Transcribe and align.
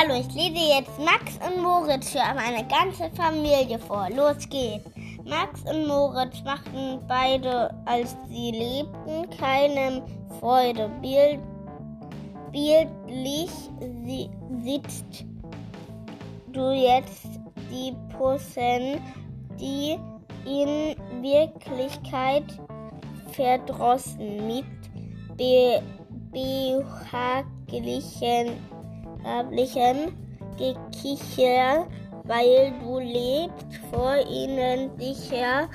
Hallo, 0.00 0.14
ich 0.14 0.32
lese 0.32 0.76
jetzt 0.76 0.96
Max 1.00 1.40
und 1.44 1.60
Moritz 1.60 2.10
für 2.10 2.22
meine 2.36 2.64
ganze 2.68 3.10
Familie 3.16 3.80
vor. 3.80 4.08
Los 4.10 4.48
geht's. 4.48 4.88
Max 5.24 5.62
und 5.62 5.88
Moritz 5.88 6.40
machten 6.44 7.00
beide, 7.08 7.74
als 7.84 8.16
sie 8.28 8.52
lebten, 8.52 9.28
keinem 9.36 10.02
Freude. 10.38 10.88
Bild, 11.02 11.40
bildlich 12.52 13.50
sie, 14.04 14.30
sitzt 14.62 15.24
du 16.52 16.70
jetzt 16.70 17.26
die 17.68 17.92
Pussen, 18.16 19.00
die 19.58 19.98
in 20.44 20.94
Wirklichkeit 21.22 22.44
verdrossen 23.32 24.46
mit 24.46 24.64
be 25.36 25.82
behaglichen 26.30 27.18
erblichen 29.24 30.16
Gekicher, 30.56 31.86
weil 32.24 32.72
du 32.80 32.98
lebst 32.98 33.76
vor 33.90 34.16
ihnen 34.28 34.90
sicher, 34.98 35.68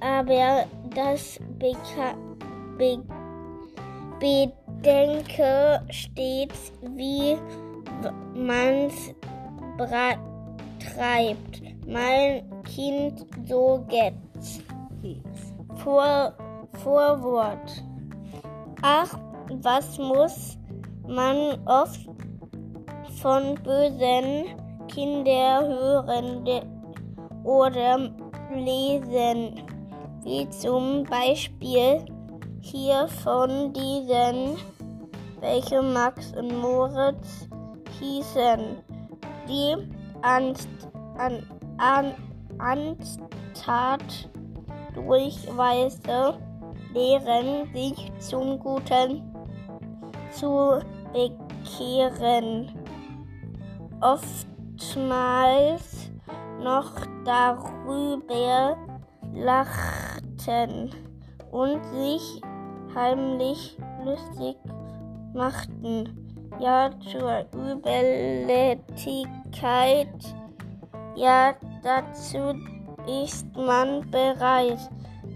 aber 0.00 0.64
das 0.94 1.38
Beka 1.58 2.14
Be 2.78 3.02
Bedenke 4.18 5.80
stets, 5.90 6.72
wie 6.96 7.36
man's 8.34 9.14
treibt. 10.78 11.62
Mein 11.86 12.42
Kind, 12.64 13.26
so 13.46 13.84
geht's. 13.88 14.60
Vor, 15.76 16.34
Vorwort. 16.82 17.84
Ach, 18.82 19.18
was 19.62 19.98
muss 19.98 20.58
man 21.06 21.58
oft 21.66 22.00
von 23.20 23.54
bösen 23.62 24.56
Kindern 24.88 25.66
hören 25.66 26.44
oder 27.44 28.10
lesen, 28.54 29.62
wie 30.24 30.48
zum 30.50 31.04
Beispiel 31.04 32.04
hier 32.60 33.08
von 33.22 33.72
diesen, 33.72 34.56
welche 35.40 35.82
Max 35.82 36.32
und 36.36 36.60
Moritz 36.60 37.48
hießen, 37.98 38.76
die 39.48 39.76
Angst, 40.22 40.68
an, 41.16 41.42
an, 41.78 42.14
Ansttat 42.58 44.28
durchweise 44.94 46.34
lehren 46.92 47.72
sich 47.72 48.12
zum 48.18 48.58
Guten 48.58 49.22
zu 50.32 50.80
bekehren 51.12 52.70
oftmals 54.00 54.50
noch 56.62 56.92
darüber 57.24 58.76
lachten 59.34 60.90
und 61.50 61.84
sich 61.92 62.40
heimlich 62.94 63.76
lustig 64.04 64.56
machten. 65.34 66.16
Ja, 66.58 66.90
zur 67.10 67.46
Überlettigkeit, 67.54 70.08
ja, 71.16 71.54
dazu 71.82 72.54
ist 73.06 73.46
man 73.56 74.10
bereit. 74.10 74.78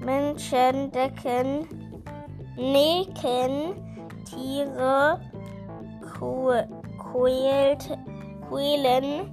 Menschen 0.00 0.90
decken, 0.90 1.66
näken, 2.56 3.74
Tiere 4.24 5.20
quält, 6.02 7.98
Quellen, 8.48 9.30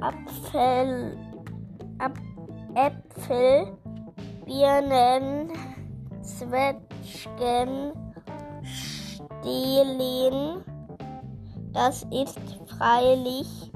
Apfel, 0.00 1.16
Ap 1.98 2.18
Äpfel, 2.74 3.76
Birnen, 4.46 5.50
Zwetschgen, 6.22 7.92
stehlen. 8.62 10.64
Das 11.72 12.04
ist 12.10 12.38
freilich, 12.66 13.70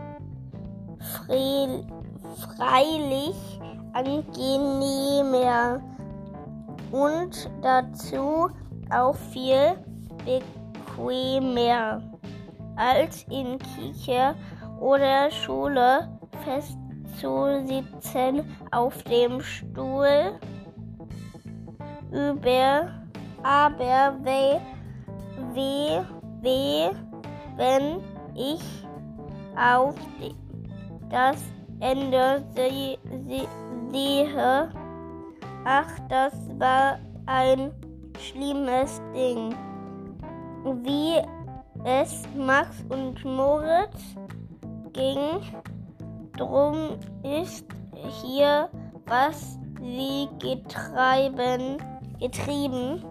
frei, 0.98 1.84
freilich 2.56 3.36
angenehmer 3.92 5.80
und 6.90 7.50
dazu 7.62 8.48
auch 8.90 9.14
viel 9.32 9.76
bequemer 10.24 12.02
als 12.76 13.24
in 13.30 13.58
Kicher 13.58 14.34
oder 14.80 15.30
Schule 15.30 16.08
festzusitzen 16.44 18.44
auf 18.70 19.02
dem 19.04 19.40
Stuhl. 19.40 20.38
Über, 22.10 22.90
aber 23.42 24.14
weh, 24.22 24.60
weh, 25.52 26.00
weh, 26.42 26.90
wenn 27.56 28.00
ich 28.34 28.62
auf 29.56 29.94
das 31.10 31.42
Ende 31.80 32.44
sehe. 32.54 32.98
Ach, 35.64 35.98
das 36.08 36.34
war 36.58 36.98
ein 37.26 37.72
schlimmes 38.18 39.00
Ding. 39.14 39.54
Wie 40.64 41.20
es 41.84 42.22
Max 42.34 42.82
und 42.88 43.22
Moritz 43.24 44.16
ging. 44.94 45.42
Drum 46.38 46.98
ist 47.22 47.66
hier, 48.22 48.70
was 49.06 49.58
sie 49.80 50.28
getreiben, 50.40 51.76
getrieben, 52.18 53.04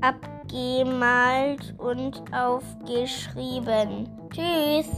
abgemalt 0.00 1.74
und 1.78 2.20
aufgeschrieben. 2.34 4.08
Tschüss! 4.30 4.88